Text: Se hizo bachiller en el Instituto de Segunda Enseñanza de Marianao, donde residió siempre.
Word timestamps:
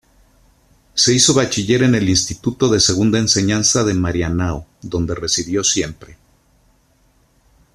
Se 0.95 1.13
hizo 1.13 1.35
bachiller 1.35 1.83
en 1.83 1.93
el 1.93 2.09
Instituto 2.09 2.67
de 2.69 2.79
Segunda 2.79 3.19
Enseñanza 3.19 3.83
de 3.83 3.93
Marianao, 3.93 4.65
donde 4.81 5.13
residió 5.13 5.63
siempre. 5.63 6.17